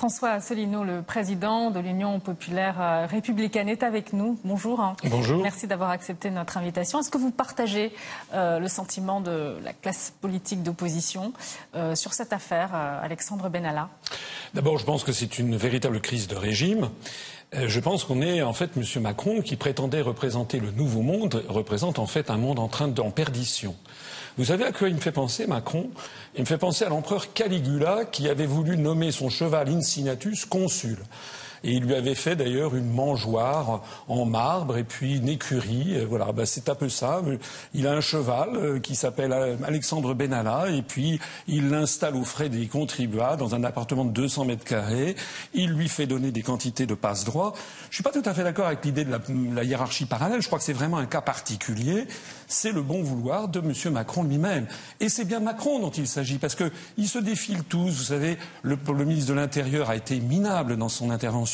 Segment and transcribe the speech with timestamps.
[0.00, 4.38] François Asselineau, le président de l'Union populaire euh, républicaine, est avec nous.
[4.44, 4.94] Bonjour.
[5.04, 5.42] Bonjour.
[5.42, 7.00] Merci d'avoir accepté notre invitation.
[7.00, 7.92] Est-ce que vous partagez
[8.32, 11.34] euh, le sentiment de la classe politique d'opposition
[11.74, 13.90] euh, sur cette affaire, Alexandre Benalla?
[14.52, 16.90] D'abord, je pense que c'est une véritable crise de régime.
[17.52, 19.02] Je pense qu'on est en fait M.
[19.02, 23.00] Macron qui prétendait représenter le nouveau monde représente en fait un monde en train de,
[23.00, 23.76] en perdition.
[24.38, 25.90] Vous savez à quoi il me fait penser, Macron?
[26.34, 30.98] Il me fait penser à l'empereur Caligula qui avait voulu nommer son cheval Incinatus consul.
[31.62, 35.98] Et il lui avait fait d'ailleurs une mangeoire en marbre et puis une écurie.
[36.08, 37.22] Voilà, bah, c'est un peu ça.
[37.74, 42.24] Il a un cheval euh, qui s'appelle euh, Alexandre Benalla et puis il l'installe aux
[42.24, 45.16] frais des contribuables dans un appartement de 200 mètres carrés.
[45.52, 47.54] Il lui fait donner des quantités de passe-droit.
[47.90, 49.12] Je suis pas tout à fait d'accord avec l'idée de
[49.54, 50.40] la, hiérarchie parallèle.
[50.40, 52.06] Je crois que c'est vraiment un cas particulier.
[52.48, 53.92] C'est le bon vouloir de M.
[53.92, 54.66] Macron lui-même.
[54.98, 57.90] Et c'est bien Macron dont il s'agit parce qu'ils se défilent tous.
[57.90, 61.49] Vous savez, le ministre de l'Intérieur a été minable dans son intervention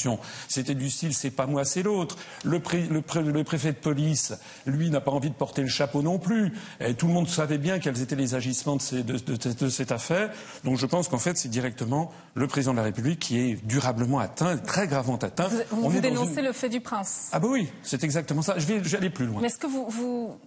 [0.49, 2.16] c'était du style c'est pas moi, c'est l'autre.
[2.45, 4.35] Le, préfet de police,
[4.66, 6.53] lui, n'a pas envie de porter le chapeau non plus.
[6.80, 10.30] Et tout le monde savait bien quels étaient les agissements de, cette affaire.
[10.65, 14.19] Donc je pense qu'en fait, c'est directement le président de la République qui est durablement
[14.19, 15.49] atteint, très gravement atteint.
[15.71, 18.59] Vous, vous dénoncez le fait du prince Ah bah oui, c'est exactement ça.
[18.59, 19.41] Je vais, aller plus loin.
[19.41, 20.38] Mais est-ce que vous, vous,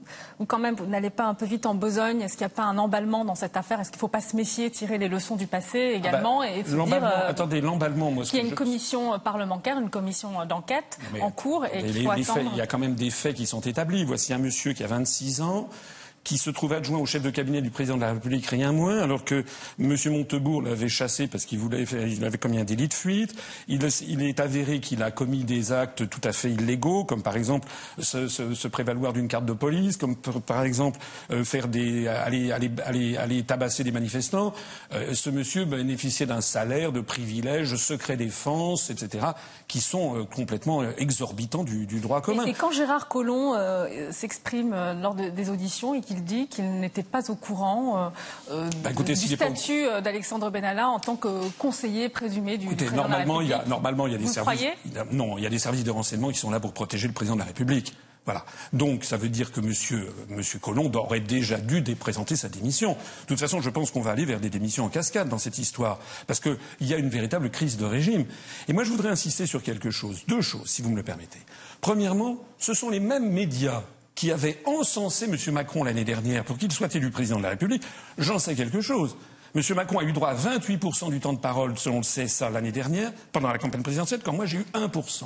[0.46, 2.22] quand même, vous n'allez pas un peu vite en besogne?
[2.22, 3.80] Est-ce qu'il n'y a pas un emballement dans cette affaire?
[3.80, 6.44] Est-ce qu'il ne faut pas se méfier, tirer les leçons du passé ah bah, également
[6.44, 10.46] et dire, euh, Attendez, l'emballement, moi, qu'il y a une commission parlementaire parlementaire, une commission
[10.46, 14.04] d'enquête en cours et il y a quand même des faits qui sont établis.
[14.04, 15.70] Voici un monsieur qui a 26 ans
[16.24, 19.00] qui se trouve adjoint au chef de cabinet du président de la République, rien moins,
[19.00, 19.44] alors que
[19.80, 19.96] M.
[20.08, 23.34] Montebourg l'avait chassé parce qu'il voulait il avait commis un délit de fuite.
[23.68, 27.68] Il, est avéré qu'il a commis des actes tout à fait illégaux, comme par exemple
[28.00, 31.00] se, prévaloir d'une carte de police, comme par exemple
[31.32, 34.54] euh, faire des, aller, aller, aller, aller, tabasser des manifestants.
[34.94, 39.28] Euh, ce monsieur bénéficiait d'un salaire, de privilèges, de secret défense, etc.,
[39.68, 42.46] qui sont euh, complètement exorbitants du, droit commun.
[42.46, 43.56] Et, quand Gérard Collomb
[44.12, 48.10] s'exprime lors des auditions qu'il dit qu'il n'était pas au courant euh,
[48.52, 53.42] euh, bah, du statut euh, d'Alexandre Benalla en tant que conseiller présumé du président normalement,
[53.42, 53.66] de la République.
[53.66, 54.66] Il y a, normalement, il y a des Vous services.
[55.12, 57.36] Non, il y a des services de renseignement qui sont là pour protéger le président
[57.36, 57.96] de la République.
[58.26, 58.44] Voilà.
[58.74, 62.94] Donc, ça veut dire que monsieur, monsieur Collomb aurait déjà dû présenter sa démission.
[62.94, 65.60] De toute façon, je pense qu'on va aller vers des démissions en cascade dans cette
[65.60, 66.00] histoire.
[66.26, 68.26] Parce qu'il y a une véritable crise de régime.
[68.68, 70.24] Et moi, je voudrais insister sur quelque chose.
[70.28, 71.40] Deux choses, si vous me le permettez.
[71.82, 73.84] Premièrement, ce sont les mêmes médias
[74.20, 75.54] qui avait encensé M.
[75.54, 77.84] Macron l'année dernière pour qu'il soit élu président de la République,
[78.18, 79.16] j'en sais quelque chose.
[79.56, 79.62] M.
[79.78, 83.14] Macron a eu droit à 28% du temps de parole selon le CSA l'année dernière,
[83.32, 85.24] pendant la campagne présidentielle, quand moi j'ai eu 1%.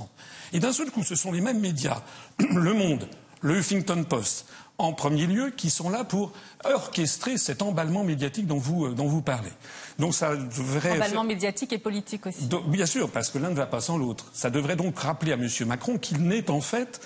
[0.53, 2.03] Et d'un seul coup, ce sont les mêmes médias,
[2.37, 3.07] Le Monde,
[3.41, 4.45] le Huffington Post,
[4.77, 6.31] en premier lieu, qui sont là pour
[6.63, 9.51] orchestrer cet emballement médiatique dont vous, euh, dont vous parlez.
[9.97, 10.97] Donc ça devrait...
[10.97, 12.47] Emballement médiatique et politique aussi.
[12.67, 14.29] bien sûr, parce que l'un ne va pas sans l'autre.
[14.33, 15.47] Ça devrait donc rappeler à M.
[15.65, 17.01] Macron qu'il n'est en fait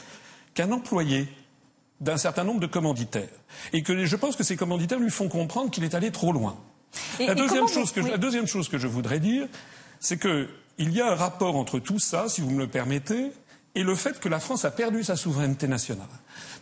[0.53, 1.30] qu'un employé
[2.00, 3.30] d'un certain nombre de commanditaires.
[3.74, 6.58] Et que je pense que ces commanditaires lui font comprendre qu'il est allé trop loin.
[7.19, 9.47] la, deuxième chose que, la deuxième chose que je voudrais dire,
[10.00, 13.31] c'est qu'il y a un rapport entre tout ça, si vous me le permettez,
[13.75, 16.08] et le fait que la France a perdu sa souveraineté nationale.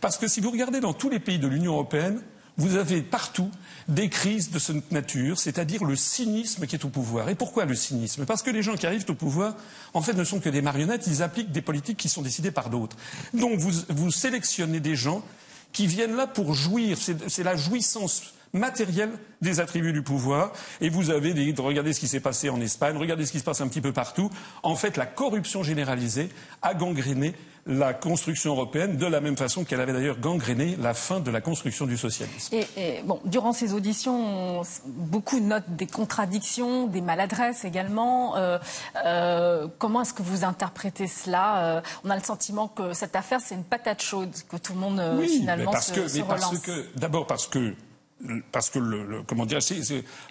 [0.00, 2.20] Parce que si vous regardez dans tous les pays de l'Union européenne,
[2.58, 3.50] vous avez partout
[3.88, 7.28] des crises de cette nature, c'est-à-dire le cynisme qui est au pouvoir.
[7.28, 8.24] Et pourquoi le cynisme?
[8.24, 9.54] Parce que les gens qui arrivent au pouvoir,
[9.94, 12.70] en fait, ne sont que des marionnettes, ils appliquent des politiques qui sont décidées par
[12.70, 12.96] d'autres.
[13.34, 15.22] Donc vous, sélectionnez des gens
[15.72, 19.10] qui viennent là pour jouir, c'est la jouissance matérielle
[19.42, 20.52] des attributs du pouvoir.
[20.80, 23.44] Et vous avez des, regardez ce qui s'est passé en Espagne, regardez ce qui se
[23.44, 24.30] passe un petit peu partout.
[24.62, 26.30] En fait, la corruption généralisée
[26.62, 27.34] a gangréné
[27.66, 31.40] la construction européenne, de la même façon qu'elle avait d'ailleurs gangréné la fin de la
[31.40, 32.54] construction du socialisme.
[32.54, 38.36] Et, bon, durant ces auditions, beaucoup notent des contradictions, des maladresses également.
[38.36, 38.58] Euh,
[39.04, 41.76] euh, comment est-ce que vous interprétez cela?
[41.76, 44.78] Euh, On a le sentiment que cette affaire, c'est une patate chaude, que tout le
[44.78, 47.74] monde finalement parce se, que, mais parce que, d'abord parce que
[48.50, 49.58] parce que le, comment dire,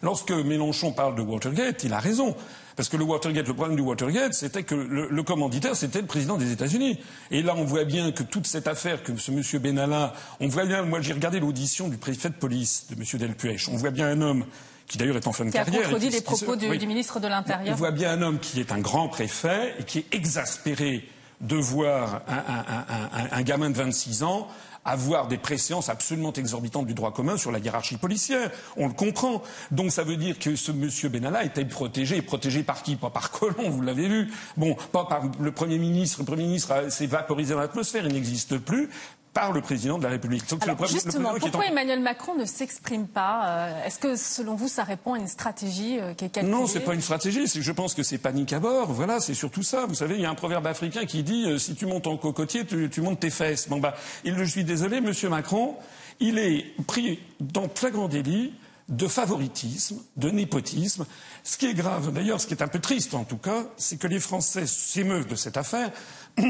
[0.01, 2.35] lorsque Mélenchon parle de Watergate, il a raison.
[2.75, 6.37] Parce que le Watergate, le problème du Watergate, c'était que le, commanditaire, c'était le président
[6.37, 6.99] des États-Unis.
[7.31, 10.65] Et là, on voit bien que toute cette affaire, que ce monsieur Benalla, on voit
[10.65, 14.07] bien, moi j'ai regardé l'audition du préfet de police, de monsieur Delpuech, on voit bien
[14.07, 14.45] un homme
[14.87, 15.73] qui d'ailleurs est en fin de carrière.
[15.73, 17.73] Qui a contredit les propos du, ministre de l'Intérieur.
[17.73, 21.07] On voit bien un homme qui est un grand préfet et qui est exaspéré
[21.41, 24.47] de voir un, un gamin de 26 ans
[24.85, 28.51] avoir des préséances absolument exorbitantes du droit commun sur la hiérarchie policière.
[28.77, 29.41] On le comprend.
[29.71, 32.21] Donc ça veut dire que ce monsieur Benalla était protégé.
[32.21, 32.95] Protégé par qui?
[32.95, 34.31] Pas par Colomb, vous l'avez vu.
[34.57, 36.19] Bon, pas par le Premier ministre.
[36.19, 38.89] Le Premier ministre s'est vaporisé dans l'atmosphère, il n'existe plus
[39.35, 40.43] par le président de la République.
[40.89, 45.19] justement, pourquoi Emmanuel Macron ne s'exprime pas euh, Est-ce que, selon vous, ça répond à
[45.19, 46.51] une stratégie euh, qui est calculée?
[46.51, 47.45] Non, c'est pas une stratégie.
[47.45, 48.93] Je pense que c'est panique à bord.
[48.93, 49.87] Voilà, c'est surtout ça.
[49.87, 52.15] Vous savez, il y a un proverbe africain qui dit euh, si tu montes en
[52.15, 53.67] cocotier, tu, montes tes fesses.
[53.67, 55.75] Bon bah, il, je suis désolé, Monsieur Macron,
[56.21, 58.53] il est pris dans flagrant délit
[58.87, 61.05] de favoritisme, de népotisme.
[61.43, 63.99] Ce qui est grave, d'ailleurs, ce qui est un peu triste en tout cas, c'est
[63.99, 65.91] que les Français s'émeuvent de cette affaire.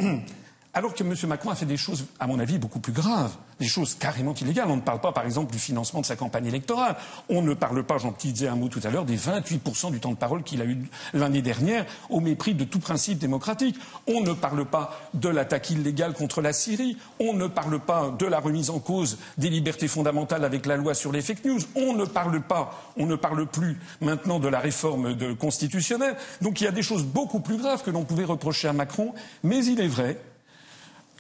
[0.78, 1.16] Alors que M.
[1.30, 3.32] Macron a fait des choses, à mon avis, beaucoup plus graves,
[3.62, 4.70] des choses carrément illégales.
[4.70, 6.98] On ne parle pas, par exemple, du financement de sa campagne électorale.
[7.30, 10.12] On ne parle pas, j'en disais un mot tout à l'heure, des 28% du temps
[10.12, 10.78] de parole qu'il a eu
[11.14, 13.78] l'année dernière, au mépris de tout principe démocratique.
[14.06, 16.98] On ne parle pas de l'attaque illégale contre la Syrie.
[17.22, 20.94] On ne parle pas de la remise en cause des libertés fondamentales avec la loi
[20.94, 21.62] sur les fake news.
[21.78, 26.18] On ne parle pas, on ne parle plus maintenant de la réforme constitutionnelle.
[26.42, 29.14] Donc il y a des choses beaucoup plus graves que l'on pouvait reprocher à Macron.
[29.42, 30.20] Mais il est vrai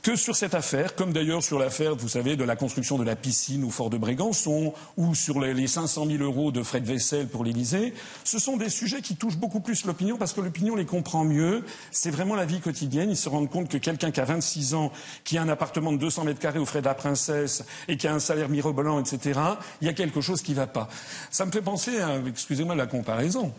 [0.05, 3.15] que sur cette affaire, comme d'ailleurs sur l'affaire, vous savez, de la construction de la
[3.15, 7.27] piscine au fort de Brégançon, ou sur les 500 000 euros de frais de vaisselle
[7.27, 7.91] pour l'Élysée,
[8.23, 11.65] ce sont des sujets qui touchent beaucoup plus l'opinion parce que l'opinion les comprend mieux.
[11.89, 13.09] C'est vraiment la vie quotidienne.
[13.09, 14.91] Ils se rendent compte que quelqu'un qui a 26 ans,
[15.23, 18.07] qui a un appartement de 200 mètres carrés au frais de la princesse et qui
[18.07, 19.39] a un salaire mirobolant, etc.,
[19.81, 20.87] il y a quelque chose qui ne va pas.
[21.31, 21.93] Ça me fait penser,
[22.27, 23.51] excusez-moi la comparaison,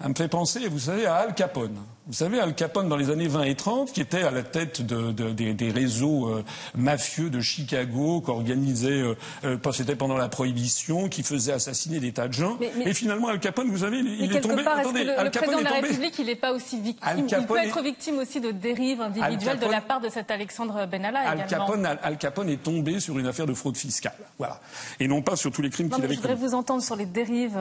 [0.00, 1.76] ça me fait penser, vous savez, à Al Capone.
[2.08, 4.82] Vous savez, Al Capone, dans les années 20 et 30, qui était à la tête
[4.82, 6.44] des, réseaux euh,
[6.74, 9.14] mafieux de Chicago, qui organisait, euh,
[9.44, 12.58] euh, c'était pendant la Prohibition, qui faisait assassiner des tas de gens.
[12.84, 14.64] Et finalement, Al Capone, vous savez, il, est tombé...
[14.64, 17.28] Part, attendez, le, Al président de la République, il n'est pas aussi victime.
[17.28, 21.20] il peut être victime aussi de dérives individuelles de la part de cet Alexandre Benalla
[21.20, 24.12] Al Capone, Al, Capone est tombé sur une affaire de fraude fiscale.
[24.38, 24.60] Voilà.
[24.98, 26.16] Et non pas sur tous les crimes qu'il avait commis.
[26.16, 27.58] Je voudrais vous entendre sur les dérives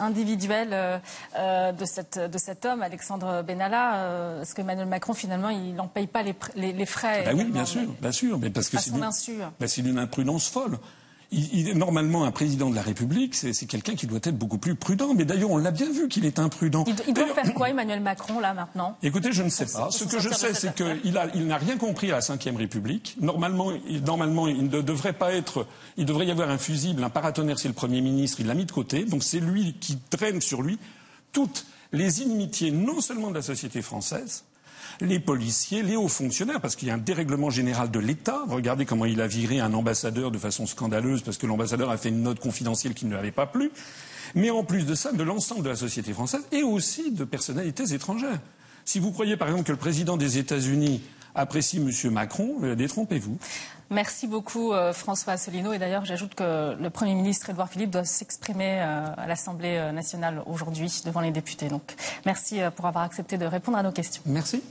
[0.00, 1.00] individuelles
[1.36, 3.75] de, cette, de cet homme, Alexandre Benalla.
[3.76, 6.34] Euh, est-ce que Emmanuel Macron, finalement, il n'en paye pas les,
[6.72, 8.38] les, frais ah bah Oui, bien sûr, bien sûr.
[8.38, 10.78] Mais parce que c'est une, une imprudence folle.
[11.32, 14.76] Il, est normalement, un président de la République, c'est quelqu'un qui doit être beaucoup plus
[14.76, 15.12] prudent.
[15.12, 16.84] Mais d'ailleurs, on l'a bien vu qu'il est imprudent.
[17.08, 18.96] Il, doit faire quoi, Emmanuel Macron, là, maintenant?
[19.02, 19.90] Écoutez, je ne sais pas.
[19.90, 23.16] Ce que je sais, c'est qu'il n'a rien compris à la Ve République.
[23.20, 23.72] Normalement,
[24.04, 25.66] normalement, il ne devrait pas être.
[25.96, 28.38] Il devrait y avoir un fusible, un paratonnerre, c'est le Premier ministre.
[28.40, 29.04] Il l'a mis de côté.
[29.04, 30.78] Donc c'est lui qui traîne sur lui
[31.32, 34.44] toutes les inimitiés non seulement de la société française,
[35.00, 38.44] les policiers, les hauts fonctionnaires, parce qu'il y a un dérèglement général de l'État.
[38.48, 42.08] Regardez comment il a viré un ambassadeur de façon scandaleuse, parce que l'ambassadeur a fait
[42.08, 43.70] une note confidentielle qui ne lui avait pas plu.
[44.34, 47.92] Mais en plus de ça, de l'ensemble de la société française et aussi de personnalités
[47.94, 48.40] étrangères.
[48.84, 51.02] Si vous croyez par exemple que le président des États-Unis
[51.36, 52.10] apprécie M.
[52.12, 53.38] Macron, euh, détrompez-vous.
[53.90, 55.72] Merci beaucoup euh, François Asselineau.
[55.72, 60.42] Et d'ailleurs, j'ajoute que le Premier ministre Édouard Philippe doit s'exprimer euh, à l'Assemblée nationale
[60.46, 61.68] aujourd'hui devant les députés.
[61.68, 61.94] Donc
[62.24, 64.22] merci pour avoir accepté de répondre à nos questions.
[64.26, 64.62] Merci.